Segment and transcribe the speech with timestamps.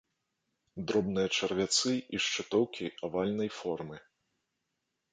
[0.91, 3.97] Дробныя чарвяцы і шчытоўкі авальнай формы.